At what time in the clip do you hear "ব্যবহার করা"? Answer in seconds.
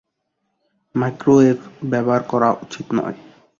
1.91-2.49